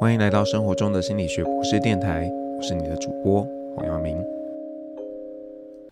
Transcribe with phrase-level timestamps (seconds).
[0.00, 4.16] 欢迎来到生活中的心理学博士电台，我是你的主播黄耀明。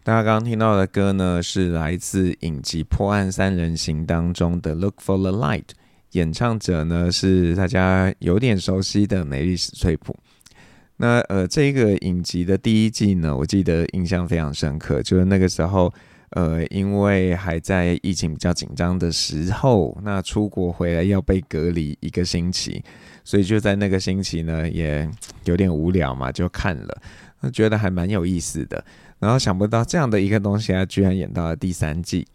[0.05, 5.63] 大家刚刚听到的歌呢，是来自影集《破案三人行》当中的《Look for the Light》，
[6.13, 10.15] 演唱者呢是大家有点熟悉的美丽史翠普。
[10.99, 15.93] 那呃，这个影集的第一季呢，我记得印象非常深刻，就是那个时候。
[16.37, 22.85] 呃，因为还在疫情比较紧张的时候，那出国回来要被隔离一个星期，
[23.25, 25.11] 所以就在那个星期呢，也
[25.47, 27.03] 有点无聊嘛，就看了，
[27.55, 28.85] 觉得还蛮有意思的。
[29.19, 32.27] 然后想不到这样的一个东西啊，居然演到了第三季。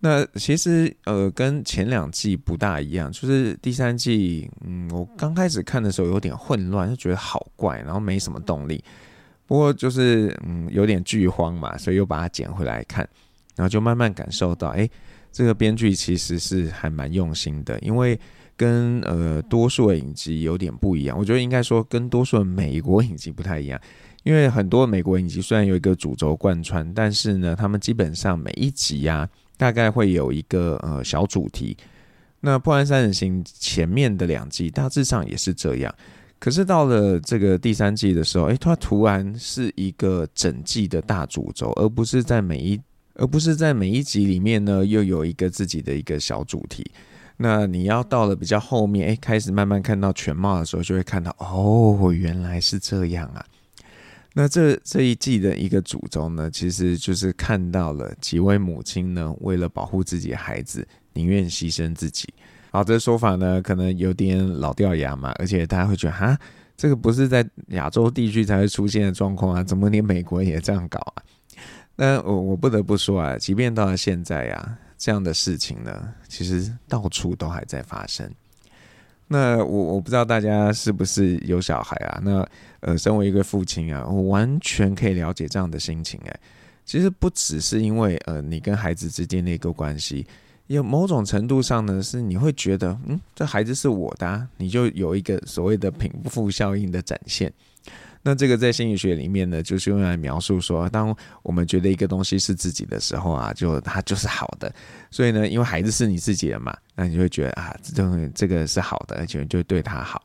[0.00, 8.84] 那其实呃，跟前两季不大一样，就是第三季，嗯，我刚开始看的时候有点混乱，就觉得好怪，然后没什么动力。
[9.52, 13.06] 不过就是嗯，有点剧荒嘛，所以又把它捡回来看，
[13.54, 14.88] 然后就慢慢感受到，哎，
[15.30, 18.18] 这个编剧其实是还蛮用心的，因为
[18.56, 21.18] 跟呃多数的影集有点不一样。
[21.18, 23.78] 我觉得应该说跟多数的美国影集不太一样，
[24.22, 31.76] 因为很多美国影集虽然有一个主轴贯穿，但是呢，他们基本上每一集呀、啊，大概会有一个呃小主题。
[32.40, 35.94] 那《破案三人行》前面的两季大致上也是这样。
[36.42, 42.80] 可是到了这个第三季的时候，哎，它突然是一个整季的大主轴，而不是在每一，
[43.14, 46.84] 而不是在每一集里面呢，又有一个自己的一个小主题。
[47.36, 53.46] 那你要到了比较后面，哎，开始慢慢看到全貌的时候，就会看到，哦，原来是这样啊。
[54.34, 62.28] 那这这一季的一个主轴呢，其实就是看到了几位母亲呢，为了保护自己的孩子，宁愿牺牲自己。
[62.72, 66.38] 好，这说法呢，可能有点老掉牙嘛，而且大家会觉得，哈，
[66.74, 71.22] 这个不是在亚洲地区才会出现的状况啊，怎么连美国也这样搞啊？
[71.96, 78.26] 那我我不得不说啊，即便到了现在啊，这样的事情呢，其实到处都还在发生。
[79.28, 82.20] 那我我不知道大家是不是有小孩啊？
[82.24, 82.48] 那
[82.80, 86.40] 呃，身为一个父亲啊，我完全可以了解这样的心情哎。
[86.86, 90.26] 其实不只是因为呃，你跟孩子之间的一个关系。
[90.72, 97.52] 有某种程度上呢，是你会觉得，嗯，这孩子是我的，你就有一个所谓的贫富效应的展现。
[98.22, 104.72] 那这个在心理学里面呢，就是用来描述说，当我们觉得一个东西是自己的时候啊，就它就是好的。
[105.10, 110.22] 所以呢，因为孩子是你自己的嘛，那你就会觉得啊，这这个是好的，而且就对他好。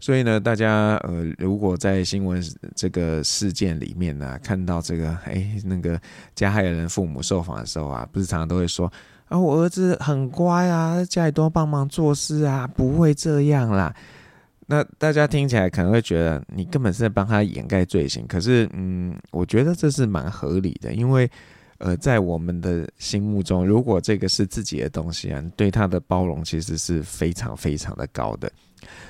[0.00, 2.42] 所以呢，大家呃，如果在新闻
[2.74, 6.00] 这个事件里面呢，看到这个哎那个
[6.34, 8.90] 加害人父母受访的时候啊，不是常常都会说。
[9.32, 13.94] 啊，我儿子很乖啊，家里多帮忙做事啊，不会这样啦。
[14.66, 21.28] 那大家听起来可能会觉得你根本是在帮他掩盖罪行，可是，嗯，我觉得这是蛮合理的，因为，
[21.78, 28.52] 呃，在我们的心目中，如果这个是自己的东西啊，对他的包容其实是非常非常的高的。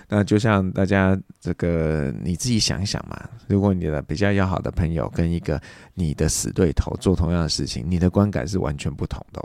[0.09, 5.61] 那就像大家这个你自己想一想嘛，如果你的比较要好的朋友跟一个
[5.95, 9.43] 你的死对头做同样的事情，你的观感是完全不同的。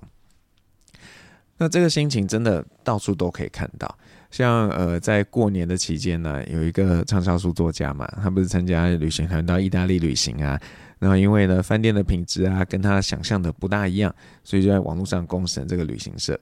[1.57, 3.97] 那这个心情真的到处都可以看到，
[4.29, 10.59] 像呃，在过年的期间呢，有一个畅销书作家嘛，他不是参加旅行团到意大利旅行啊，
[11.00, 14.13] 然后因为呢饭店的品质啊跟他想象的不大一样，
[14.44, 16.40] 所以就在网络上公审这个旅行社。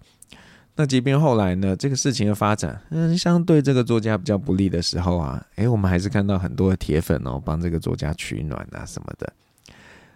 [0.75, 9.31] 那即便后来呢，这个事情的发展，嗯，相对这个作家比较不利的时候啊，诶，我们还是看到很多的铁粉哦，帮这个作家取暖啊什么的。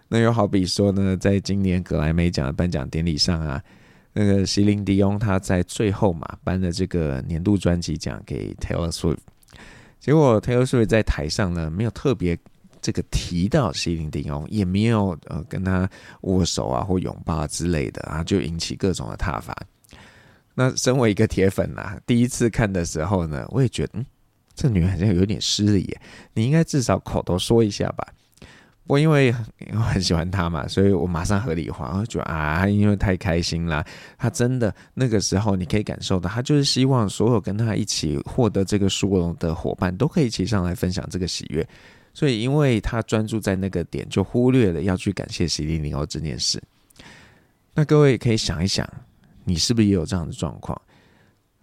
[0.08, 3.62] 那又好比说呢，在今年格莱美奖的颁奖典礼上啊。
[4.12, 9.18] 那个席琳迪翁，他在最后嘛颁了这个年度专辑奖给 Taylor Swift，
[10.00, 12.36] 结果 Taylor Swift 在台上呢没有特别
[12.82, 15.88] 这个提到席琳迪翁，也没有呃跟他
[16.22, 19.56] 握手啊或拥抱之类的啊，就引起各种的挞伐。
[20.54, 24.06] 那身为一个铁粉呐，第一次看的时候呢，我也觉得嗯，
[24.54, 26.00] 这女人好像有点失礼耶，
[26.34, 28.06] 你应该至少口头说一下吧。
[28.86, 29.32] 我因为
[29.72, 33.86] 我很喜欢他嘛，所以我马上合理化，我觉得啊，因为太开心啦，
[34.18, 41.64] 他真的那个时候你可以感受到，他就是希望所有跟他一起获得这个殊荣的伙伴都可以一起上来分享这个喜悦，
[42.12, 46.60] 所以因为他专注在那个点，就忽略了要去感谢席琳迪翁这件事。
[47.74, 48.84] 那各位可以想一想，
[49.44, 50.76] 你是不是也有这样的状况？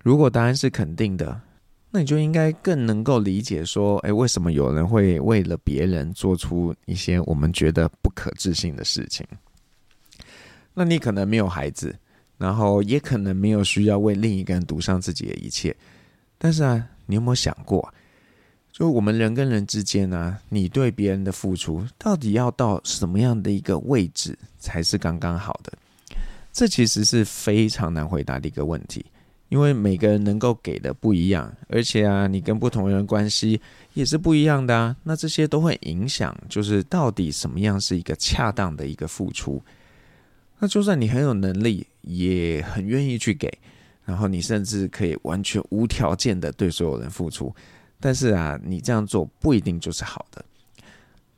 [0.01, 1.41] 如果答案是肯定的。
[1.97, 9.25] 那你就应该更能够理解说，哎，为什么有人会为了别人做出一些我们觉得不可置信的事情？
[10.75, 11.97] 那你可能没有孩子，
[12.37, 15.75] 然后也可能没有需要为另一个人赌上自己的一切。
[16.37, 17.91] 但是啊，你有没有想过，
[18.71, 25.73] 就我们人跟人之间呢，你对别人的付出到底要到什么样的一个位置才是刚刚好的？
[26.53, 29.03] 这其实是非常难回答的一个问题。
[29.49, 33.59] 因为每个人能够给的不一样，而且啊，你跟不同人关系
[33.93, 34.95] 也是不一样的啊。
[35.03, 39.61] 那这些都会影响，就是到底什么样是一个恰当的一个付出。
[40.59, 43.51] 那就算你很有能力，也很愿意去给，
[44.03, 47.55] 然后你甚至可以完全无条件的对所有人付出，
[47.99, 50.43] 但是啊，你这样做不一定就是好的。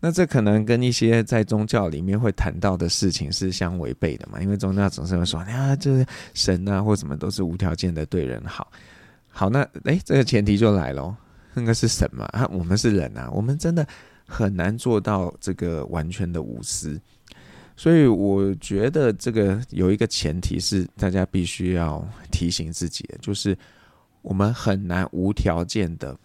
[0.01, 4.41] 那这可能跟一些在宗教里面会谈到的事情是相违背的嘛？
[4.41, 8.71] 因为宗教总是会说，啊，就是神啊或什么都是无条件的对人好。
[9.27, 11.15] 好，那诶，这个前提就来了，
[11.53, 12.23] 那个是神嘛？
[12.27, 13.85] 啊，我们是人啊，我们真的
[14.25, 16.99] 很难做到这个完全的无私。
[17.75, 23.57] 所以我觉得这个有一个前提是大家必须要提醒自己的，就是
[24.21, 26.17] 我们很难无条件的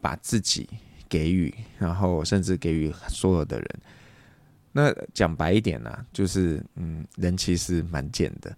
[0.00, 0.66] 把自己。
[1.12, 3.68] 给予，然后甚至给予所有的人。
[4.72, 8.50] 那讲白一点呢、就是嗯，人其实蛮贱的。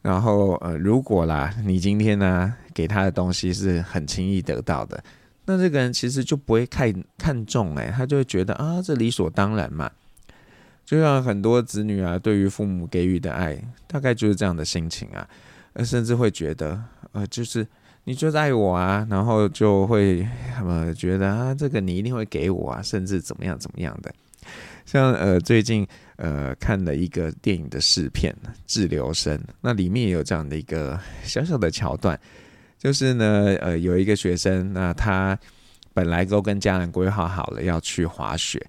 [0.00, 5.04] 然后呃，如果啦，你今天呢、给他的东西是很轻易得到的，
[5.44, 9.90] 那这个人其实就不会看看重哎，他就会觉得啊，这理所当然嘛。
[10.86, 15.28] 就像很多子女啊，对于父母给予的爱，大概就是这样的心情啊，
[15.74, 16.82] 呃，甚至会觉得
[17.12, 17.66] 呃，就是。
[18.04, 20.26] 你就爱我啊，然后就会
[20.56, 24.12] 他们觉得啊，这个你一定会给我啊，甚至怎么样怎么样的。
[24.86, 25.86] 像呃最近
[26.16, 28.34] 呃看了一个电影的试片
[28.66, 32.18] 《滞留生》，那里面也有这样的一个小小的桥段，
[32.78, 35.38] 就是呢呃有一个学生，那他
[35.92, 38.60] 本来都跟家人规划好了要去滑雪。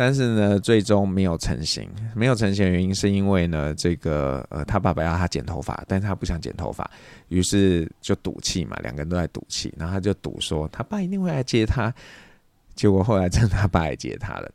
[0.00, 1.90] 但是呢，最终没有成型。
[2.14, 6.88] 没有成型的原因是因为呢，这个呃，他爸爸要他剪头发，但是他不想剪头发，
[7.30, 9.74] 于是就赌气嘛，两个人都在赌气。
[9.76, 11.92] 然后他就赌说，他爸一定会来接他。
[12.76, 14.48] 结果后来真的他爸来接他了。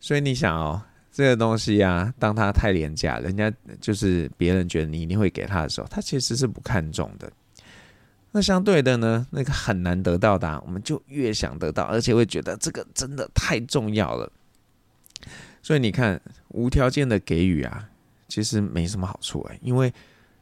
[0.00, 0.80] 所以你想哦，
[1.12, 3.52] 这个东西啊，当他太廉价，人家
[3.82, 7.30] 就是别人觉得你一定会给他的时候，他其实是不看重的。
[8.32, 14.32] 那相对的呢，那个很难得到的，我们就越想得到，而且会觉得这个真的太重要了。
[15.62, 17.88] 所以你看，无条件的给予啊，
[18.28, 19.92] 其实没什么好处哎，因为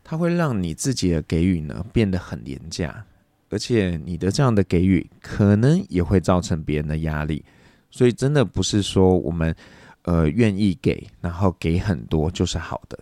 [0.02, 3.04] 它会让你自己的给予呢变得很廉价，
[3.50, 7.44] 而且你的这样的给予可能也会造成别人的压力。
[7.90, 9.54] 所以真的不是说我们
[10.02, 12.98] 呃愿意给，然后给很多就是好的。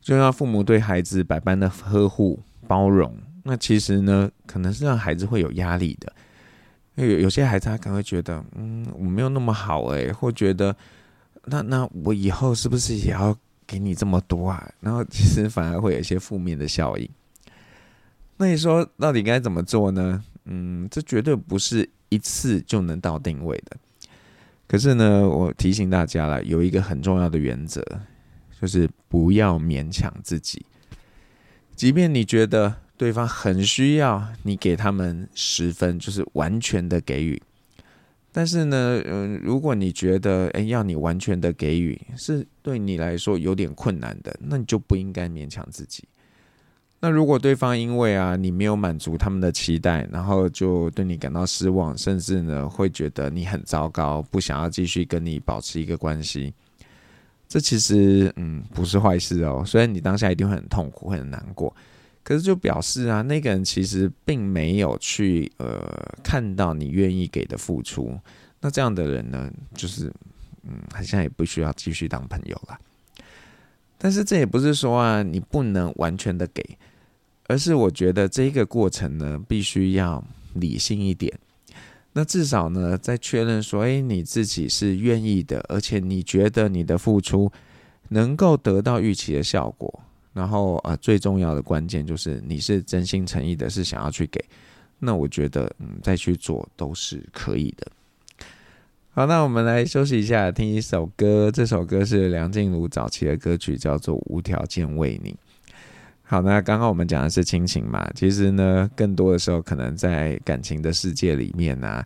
[0.00, 6.12] 就让父母对孩子百般的呵护包容，那其实呢，可能是让孩子会有压力的。
[6.96, 10.76] 有有些孩子他可能会觉得，嗯，我没有那么好哎，或觉得。
[11.48, 13.32] 那那我以后是不是也要
[13.64, 14.68] 给你这么多啊？
[14.80, 17.08] 然后其实反而会有一些负面的效应。
[18.36, 20.24] 那你说到底该怎么做呢？
[20.46, 23.76] 嗯，这绝对不是一次就能到定位的。
[24.66, 27.80] 可是呢，我提醒大家了，有一个很重要的原则，
[28.60, 30.66] 就是不要勉强自己。
[31.76, 37.40] 即便你觉得对方很需要你给他们十分，就是完全的给予。
[38.32, 46.04] 但是呢，嗯，如果你觉得，诶，要你完全的给予是对你来说有点困难的，那你就不应该勉强自己。
[47.00, 56.52] 那如果对方因为啊，你没有满足他们的期待，然后就对你感到失望，甚至呢，会觉得你很糟糕，不想要继续跟你保持一个关系，
[57.48, 59.62] 这其实，嗯，不是坏事哦。
[59.64, 61.74] 虽然你当下一定会很痛苦，会很难过。
[62.26, 65.80] 可是就表示啊，那个人其实并没有去呃
[66.24, 68.18] 看到你愿意给的付出，
[68.60, 70.12] 那这样的人呢，就是
[70.64, 72.76] 嗯，好像也不需要继续当朋友了。
[73.96, 76.76] 但是这也不是说啊，你不能完全的给，
[77.46, 81.32] 而是我觉得这个过程呢，必须要理性一点。
[82.12, 87.52] 那至少呢，在确认说，哎，你自己是愿意的，而且你觉得你的付出
[88.08, 90.02] 能够得到预期的效果。
[90.36, 94.38] 然后啊，最重要的关键就是你是真心诚意的，是想要去给，
[94.98, 97.86] 那我觉得嗯，再去做都是可以的。
[99.14, 101.50] 好，那我们来休息一下，听一首歌。
[101.50, 105.30] 这首歌是梁静茹早期的歌曲，叫做《无条件为你》。
[106.22, 112.04] 好，那刚刚我们讲的是亲情嘛，其实呢，更多的时候可能在感情的世界里面呢、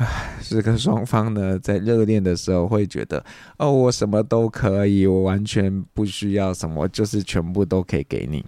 [0.00, 3.22] 唉，这个双方呢，在热恋的时候会觉得，
[3.58, 8.42] 哦，我什么都可以，我完全不需要什么，就是全部都可以给你。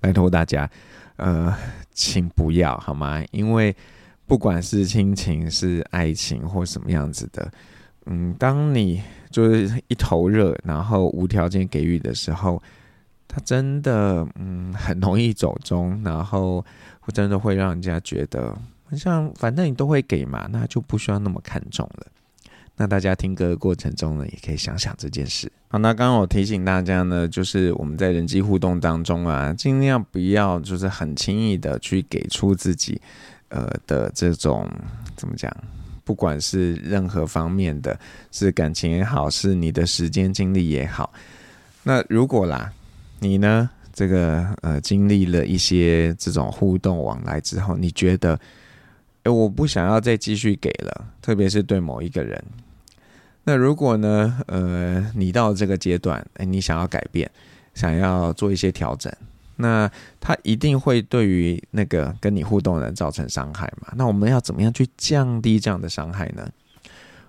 [0.00, 0.68] 拜托大家，
[1.18, 1.56] 呃，
[1.92, 3.22] 请不要好吗？
[3.30, 3.76] 因为
[4.26, 7.48] 不管是亲情、是爱情或什么样子的，
[8.06, 12.60] 嗯，当你就是一头热，然后无条件给予的时候，
[13.28, 16.64] 他真的嗯很容易走中，然后
[17.14, 18.52] 真的会让人家觉得。
[18.96, 22.06] 像反正你都会给嘛，那就不需要那么看重了。
[22.76, 25.52] 那大家听歌的过程中呢，也可以想想这件事。
[25.68, 33.00] 好，那刚刚我提醒大家呢，就是我们在人际互动当中啊，尽量不要就是很轻易的去给出自己
[33.50, 34.66] 呃的这种
[35.14, 35.54] 怎么讲，
[36.04, 37.98] 不管是任何方面的，
[38.32, 41.12] 是感情也好，是你的时间精力也好。
[41.82, 42.72] 那如果啦，
[43.18, 48.40] 你呢这个呃经历了一些这种互动往来之后，你觉得，
[49.24, 52.42] 诶，我不想要再继续给了，特别是对某一个人。
[53.44, 57.30] 那如果呢，呃，你到这个阶段，诶，你想要改变，
[57.74, 59.12] 想要做一些调整，
[59.56, 63.92] 那他一定会对于那个跟你互动的人造成伤害嘛？
[63.96, 66.48] 那我们要怎么样去降低这样的伤害呢？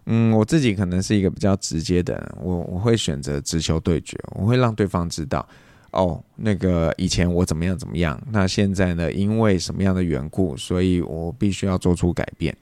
[0.05, 5.47] 嗯，我自己可能是一个比较直接的人，我我会选择直球对决，我会让对方知道，
[5.91, 12.55] 哦，那个以前我怎么样怎么样，那现在呢，因为什么样的缘故，所以我必须要做出改变。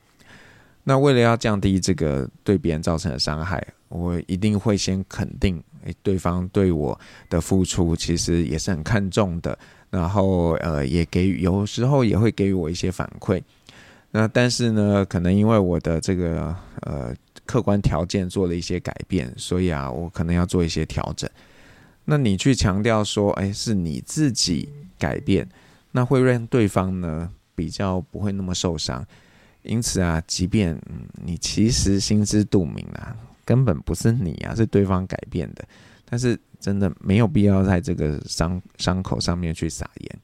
[0.84, 9.58] 那为了要降低这个对别人造成的伤害，我一定会先肯定，诶，对方对我的付出其实也是很看重的，
[9.92, 13.40] 然后呃，也给予，有时候也会给予我一些反馈。
[14.12, 17.14] 那但是呢，可能因为我的这个呃
[17.46, 21.30] 客观条件做了一些改变，所以啊，我可能要做一些调整。
[22.06, 25.48] 那你去强调说，诶，是你自己改变，
[25.92, 29.06] 那会让对方呢比较不会那么受伤。
[29.62, 30.80] 因此啊，即便，
[31.24, 35.64] 你其实心知肚明啊，根本不是你啊，是对方改变的。
[36.10, 40.20] 但是真的没有必要在这个伤伤口上面去撒盐。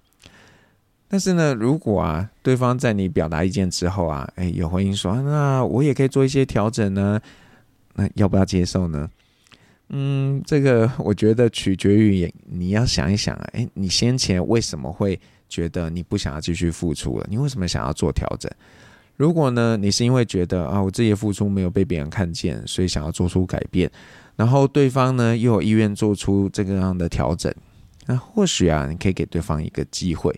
[1.08, 7.22] 但是呢，如果啊，对方在你表达意见之后啊，诶，有回应说，那我也可以做一些调整呢，
[7.94, 9.08] 那要不要接受呢？
[9.90, 17.28] 嗯，这个我觉得取决于你要想一想啊，诶，你先前为什么会觉得你不想要继续付出了？
[17.30, 18.52] 你为什么想要做调整？
[19.16, 23.90] 如果呢，你是因为觉得啊，我自己付出没有被别人看见，所以想要做出改变，
[24.36, 27.54] 然后对方呢又有意愿做出这个样的调整，
[28.08, 30.38] 那或许啊，你可以给对方一个机会，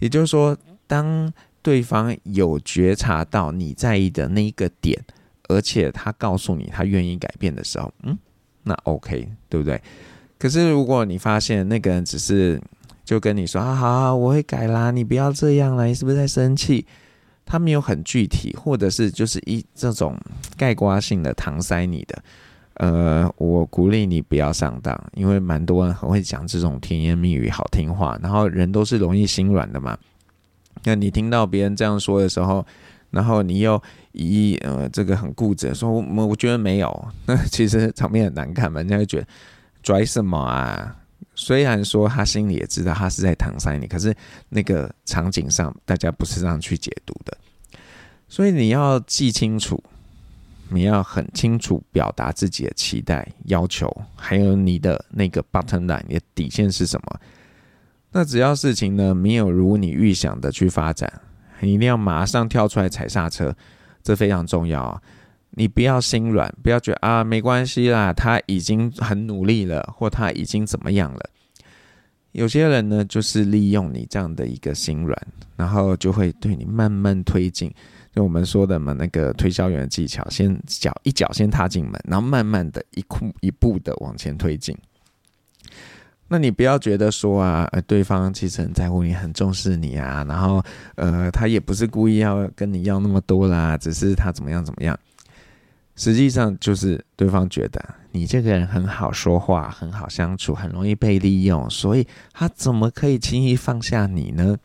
[0.00, 0.54] 也就是说，
[0.86, 1.32] 当
[1.62, 5.02] 对方有觉察到你在意的那一个点，
[5.48, 8.18] 而且他告诉你他愿意改变的时候，嗯，
[8.62, 9.80] 那 OK，对不对？
[10.38, 12.60] 可是如果你发现那个人只是
[13.04, 16.86] 就跟你说啊，好，我会改啦，你不要这样啦，你是不是在生气？
[17.44, 20.16] 他没有很具体，或者是就是一这种
[20.56, 22.22] 概括性的搪塞你的，
[22.74, 29.98] 呃，我鼓励你不要上当，因为蛮多人很会讲这种甜言蜜语、好听话，然后人都是容易心软的嘛。
[30.84, 32.64] 那你听到别人这样说的时候，
[33.10, 39.26] 然后你又以呃这个很固执说，我我觉得没有，那 其实场面很难看嘛，人家会觉得
[39.82, 40.96] 拽什么啊？
[41.34, 44.14] 虽然说他心里也知道他是在搪塞你，可是
[44.50, 47.36] 那个场景上大家不是这样去解读的，
[48.28, 49.82] 所以你要记清楚，
[50.68, 57.20] 你要很清楚表达自己的期待、要求，还有你的那个 button line，你的底线是什么？
[58.12, 61.10] 那只要事情呢没有如你预想的去发展，
[61.60, 63.54] 你一定要马上跳出来踩刹车，
[64.02, 65.02] 这非常重要啊。
[65.52, 71.30] 你不要心软，不要觉得啊，没关系啦，他已经很努力了，或他已经怎么样了。
[72.32, 75.20] 有些人呢，就是利用你这样的一个心软，
[75.56, 77.72] 然后就会对你慢慢推进。
[78.14, 84.76] 就我们说的嘛，那个推销员的技巧，先脚一脚先踏进门，然后慢慢的一步一步的往前推进。
[86.32, 90.62] 那你不要觉得说啊，呃，对方其实很在乎你，很重视你啊，然后
[90.94, 94.96] 呃，他也不是故意要跟你要那么多啦，只是他怎么样怎么样。
[95.96, 104.56] 实际上就是对方觉得你这个人很好说话，很好相处，很容易被利用，所以他怎么可以轻易放下你呢？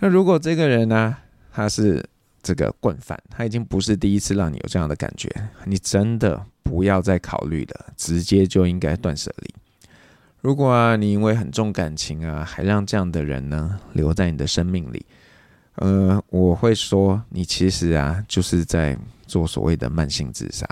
[0.00, 1.14] 那如果这个人呢、
[1.52, 2.02] 他是
[2.42, 5.30] 这个惯犯，他已经不是第一次让你有这样的感觉，
[5.66, 9.54] 你真的不要再考虑了，直接就应该断舍离。
[10.40, 15.04] 如果啊，你因为很重感情啊，还让这样的人呢留在你的生命里，
[15.76, 18.98] 呃，我会说你其实啊，就是在。
[19.28, 20.64] 做所谓的慢性自杀，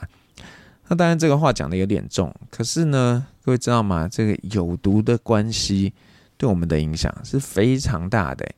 [0.86, 4.06] 那当然这个话讲的有点重，可是呢，各位知道吗？
[4.08, 5.92] 这个有毒的关系
[6.36, 8.48] 对我们的影响是非常大的。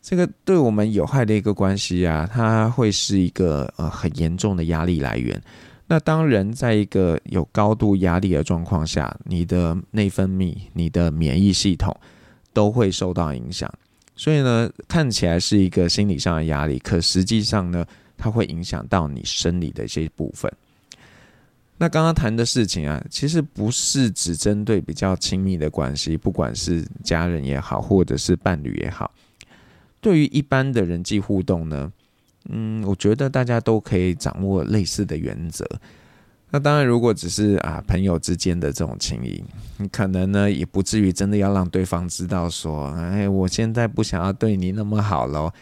[0.00, 5.38] 这个对我们有害的一个关系啊，它会是一个呃很严重的压力来源。
[5.90, 11.92] 那当人在一个有高度压力的状况下，你的内分泌、你的免疫系统
[12.52, 13.68] 都会受到影响。
[14.14, 17.84] 所以呢，看起来是一个心理上的压力，可实际上呢，
[18.16, 20.48] 它会影响到你生理的一些部分。
[21.78, 29.10] 那刚刚谈的事情啊，其实不是只针对比较亲密的关系，不管是家人也好，或者是伴侣也好。
[30.00, 31.92] 对于一般的人际互动呢，
[32.48, 35.66] 嗯，我觉得大家都可以掌握类似的原则。
[36.52, 39.40] 那当然，如果只是啊朋友之间的这种情谊，
[39.76, 45.52] 你可能呢也不至于真的要让对方知道说，哎，我现在不想要对你那么好喽。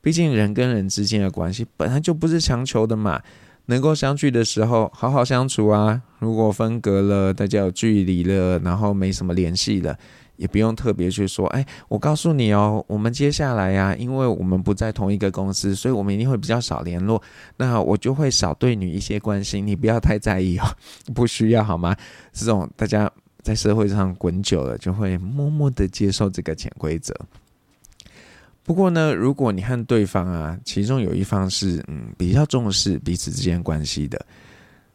[0.00, 3.20] 毕竟人跟人之间的关系本来就不是强求的嘛，
[3.66, 6.00] 能够相聚的时候好好相处啊。
[6.18, 9.98] 如果分隔了，大家有距离了，然后没什么联系了。
[10.36, 17.22] 也不用特别去说，哎，我告诉你哦，我们接下来呀，因为我们不在同一个公司，所以我们一定会比较少联络。
[17.56, 20.64] 那我就会少对你一些关心，你不要太在意哦，
[21.14, 21.96] 不需要好吗？
[22.32, 23.10] 这种大家
[23.42, 27.14] 在社会上滚久了，就会默默的接受这个潜规则。
[28.64, 34.24] 不过呢，如果你和对方啊，其中有一方是嗯比较重视彼此之间关系的，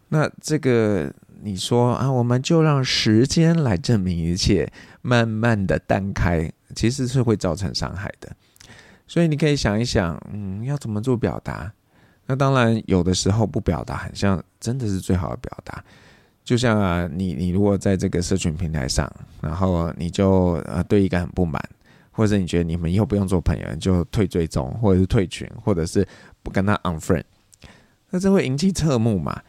[0.09, 1.13] 那这个。
[1.41, 8.35] 你说啊，我们就让时间来证明一切，慢慢的淡开，其实是会造成伤害的。
[9.07, 11.71] 所以你可以想一想，嗯，要怎么做表达？
[12.25, 15.83] 那当然，有的时候不表达，好像真的是最好的表达。
[16.43, 19.09] 就像啊，你你如果在这个社群平台上，
[19.41, 21.61] 然后你就呃对一个很不满，
[22.11, 26.05] 或者你觉得你们以后不用做朋友，就退追踪，或者是退群，或者是
[26.43, 27.23] 不跟他 unfriend，
[28.09, 29.41] 那这会引起侧目嘛？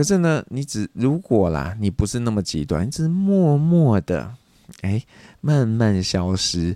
[0.00, 4.32] 可是呢，你只如果啦，你不是那么极端，你只是默默的，
[4.80, 5.04] 哎，
[5.42, 6.74] 慢慢消失，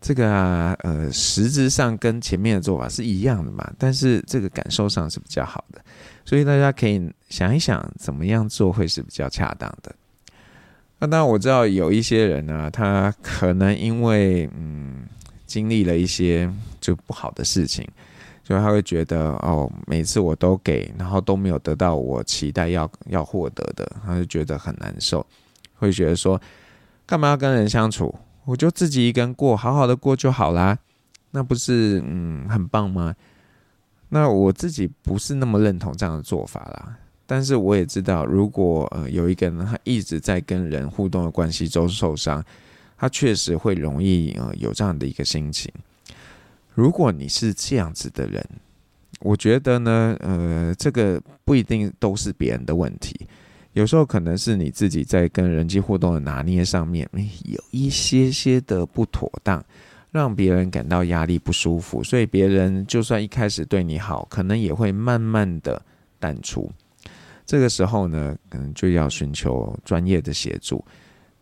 [0.00, 5.84] 这个啊，呃，实质上跟前面的做法是一样的嘛，但是这个感受上是比较好的，
[6.24, 9.94] 所以大家可以想一想，怎么样做会是比较恰当的。
[10.98, 15.02] 那当然我知道有一些人呢，他可能因为嗯，
[15.44, 17.86] 经历了一些就不好的事情。
[18.44, 25.26] 就他会觉得哦，每次我都给，然后都没有得到我期待要要获得的，他就觉得很难受，
[25.76, 26.38] 会觉得说，
[27.06, 28.14] 干嘛要跟人相处？
[28.44, 30.78] 我就自己一个人过，好好的过就好啦，
[31.30, 33.14] 那不是嗯很棒吗？
[34.10, 36.96] 那我自己不是那么认同这样的做法啦，
[37.26, 42.44] 但是我也知道，如果呃有一个人他一直在跟人互动的关系中受伤，
[42.98, 45.72] 他确实会容易呃有这样的一个心情。
[46.74, 48.44] 如果你是这样子的人，
[49.20, 53.14] 我觉得呢，呃，这个不一定都是别人的问题，
[53.72, 57.08] 有时候可能是你自己在跟人际互动的拿捏上面
[57.44, 59.64] 有一些些的不妥当，
[60.10, 65.80] 让别人感到压力不舒服，所以别人就算一开始对你好，可能也会慢慢的
[66.18, 66.70] 淡出。
[67.46, 70.84] 这个时候呢，可能就要寻求专业的协助。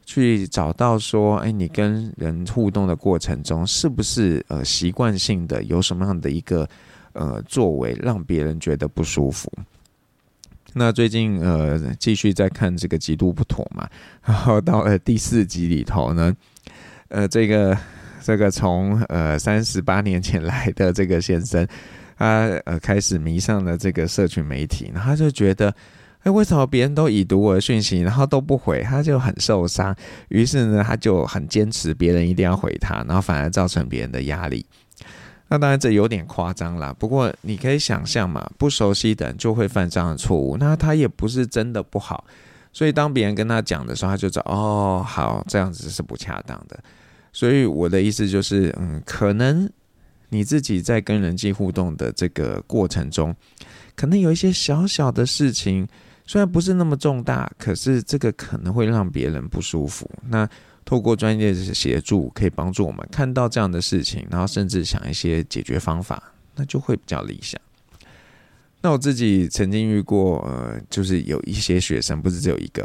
[0.05, 6.69] 去找到说，哎，你跟人互动的过程中，是不是呃习惯性的有什么样的一个
[7.13, 9.51] 呃作为，让别人觉得不舒服？
[10.75, 13.89] 那最近呃继续在看这个极度不妥嘛，
[14.25, 16.35] 然后到了第四集里头呢，
[17.09, 17.79] 呃这个
[18.23, 21.67] 这个从呃三十八年前来的这个先生，
[22.19, 25.75] 他呃开始迷上了这个社群媒体，然后他就觉得。
[26.23, 29.93] 哎，为什么别人都已读我的讯息，然后都不回，他就很受伤。
[30.29, 34.65] 于是呢，他就很坚持别人一定要回他，然后反而造成别人的压力。
[35.49, 40.57] 那当然这有点夸张啦，不过你可以想象嘛，不熟悉的人就会犯这样的错误。
[40.59, 42.25] 那他也不是真的不好，
[42.73, 46.79] 所以当别人跟他讲的时候，他就知道哦，好，这样子是不恰当的。
[47.33, 49.69] 所以我的意思就是，嗯，可能
[50.29, 53.35] 你自己在跟人际互动的这个过程中，
[53.97, 55.89] 可能有一些小小的事情。
[56.27, 60.09] 虽然不是那么重大，可是这个可能会让别人不舒服。
[60.29, 60.49] 那
[60.85, 67.61] 透过专业的协助，可以帮助我们看到这样的事情，然后甚至想一些解决方法，那就会比较理想。
[68.81, 72.83] 那我自己曾经遇过，呃，就是有一些学生，不是只有一个，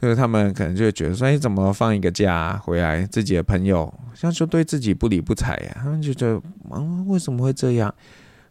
[0.00, 5.76] 就是他们可能就会觉得说，哎，怎么放一个假回来，自己的朋友像就对自己不理不睬呀？
[5.76, 7.94] 他们就觉得，嗯，为什么会这样？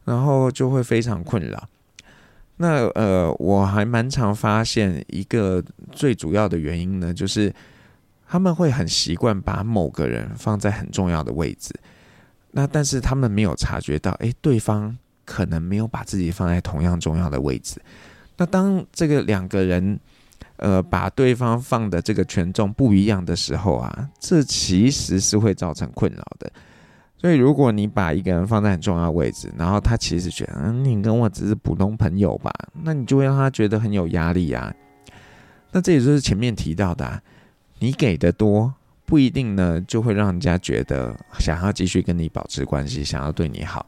[0.06, 1.70] 然后就会非常困扰。
[2.62, 7.52] 那呃，我还蛮常发现一个最主要的原因呢，就是
[8.28, 11.74] 他们会很习惯把某个人放在很重要的位置，
[12.52, 14.95] 那但是他们没有察觉到，诶，对方
[15.26, 17.82] 可能没有把自己放在同样重要的位置。
[18.38, 20.00] 那当这个两个人
[20.58, 26.52] 呃把对方放的这个权重不一样的时候啊，这其实是会造成困扰的。
[27.22, 34.74] 所以，如果你把一个人放在很重要的位置，然后他其实觉得，嗯，你跟我只是普通朋友吧，那你就会让他觉得很有压力啊。
[35.72, 37.22] 那这也就是前面提到的，
[37.78, 38.74] 你给的多
[39.06, 43.86] 不一定呢，就会让人家觉得想要继续跟你保持关系，想要对你好。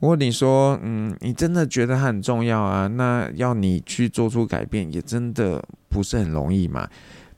[0.00, 6.88] 如果你说，嗯，你真的觉得他很重要啊，那要你去做出改变，也真的不是很容易嘛。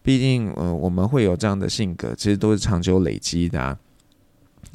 [0.04, 3.76] 毕竟，呃，我们会有这样的性格，其实都是长久累积的啊。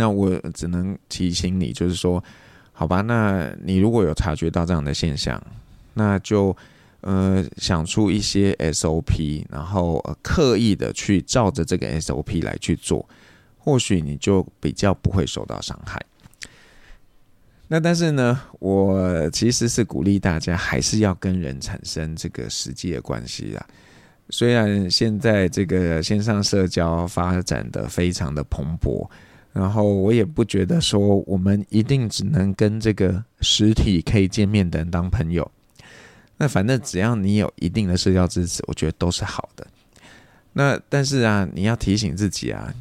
[0.01, 2.23] 那我只能提醒你，就是说，
[2.71, 5.43] 好吧，那你如果有察觉到这样的现象，
[5.93, 6.55] 那就
[7.01, 13.05] 呃想出一些 SOP，然后、呃、刻意的去照着这个 SOP 来去做，
[13.57, 16.01] 或许你就比较不会受到伤害。
[17.67, 23.67] 那但是呢，我其实是鼓励大家还是要跟人产生这个实际的关系啊。
[24.29, 29.05] 虽然现在这个线上社交发展的非常的蓬勃。
[29.59, 35.51] 然后我也不觉得说我们一定只能跟这个实体可以见面的人当朋友，
[36.37, 39.67] 那反正只要你有一定的社交支持，我觉得都是好的。
[40.53, 42.73] 那但是啊，你要提醒自己啊，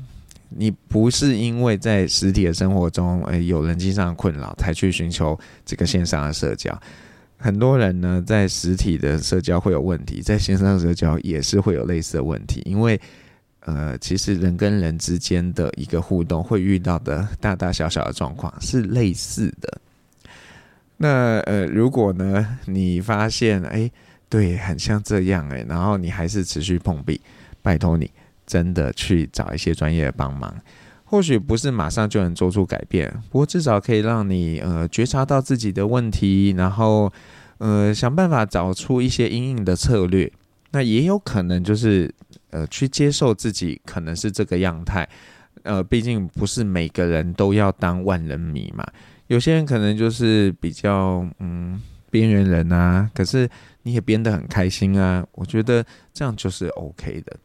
[0.51, 5.37] 你不是因为在实体的生活中，诶有人际上的困扰才去寻求
[5.67, 6.81] 这个线上的社交。
[7.39, 13.01] 很多人呢，在实体的社交会有问题，在线上社交也是会有类似的问题，因为。
[13.69, 19.79] 呃，其实人跟人之间的一个互动会遇到的大大小小的状况是类似的。
[20.97, 23.91] 那呃，如果呢，你发现哎，
[24.31, 27.21] 对，很像这样哎，然后你还是持续碰壁，
[27.61, 28.11] 拜托你
[28.47, 30.55] 真的去找一些专业的帮忙。
[31.05, 37.13] 或许不是马上就能做出改变，不过至少可以让你呃觉察到自己的问题，然后
[37.59, 40.33] 呃想办法找出一些阴影的策略。
[40.71, 42.13] 那也有可能就是。
[42.51, 45.07] 呃，去接受自己可能是这个样态，
[45.65, 48.83] 呃，毕竟不是每个人都要当万人迷嘛。
[49.27, 51.79] 有些人可能就是比较嗯
[52.11, 53.47] 边缘人啊，可是
[53.83, 57.37] 你也编得很开心啊，我觉得这样就是 OK 的。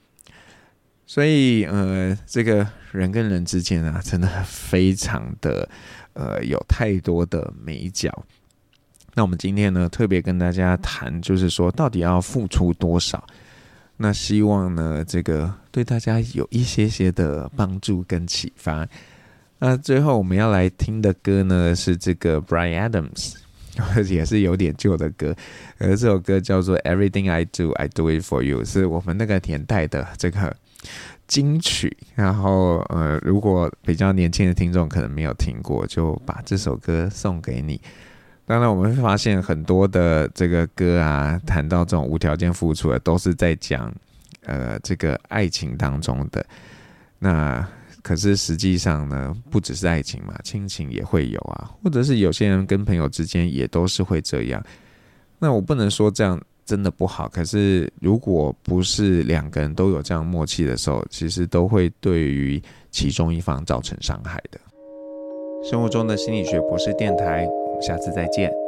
[1.06, 5.68] 所以呃，这个人跟人之间啊，真的非常的
[6.14, 8.10] 呃有太多的美角。
[9.16, 13.24] 那我们今天呢，特别跟大家谈，就是说到底要付出多少。
[13.98, 18.88] 那希望呢，这个对大家有一些些的帮助跟启发。
[19.60, 23.36] 那最后我们要来听的歌呢，是这个 Bryan Adams，
[24.12, 25.36] 也是有点旧的歌。
[25.78, 30.54] 而这首歌叫做 Everything I Do, I Do It For You，是我们那个年代的这个
[31.28, 31.96] 金曲。
[32.16, 37.80] 然后呃，如果比较年轻的听众可能没有听过，就把这首歌送给你。
[38.46, 43.94] 当然，我们会发现很多的这个歌啊，谈到这种无条件付出的，都是在讲
[44.46, 46.46] 呃这个爱情当中的。
[47.20, 47.66] 那
[48.02, 54.62] 可是实际上呢，不只是爱情嘛，亲情也会有啊，或者是有些人跟朋友之间也都是会这样。
[55.40, 64.60] 那我不能说这样真的不好，可是如果不是两个人都有这样默契的时候，其实都会对于其中一方造成伤害的。
[65.64, 67.48] 生活中的心理学博士电台。
[67.82, 68.63] 下次再见。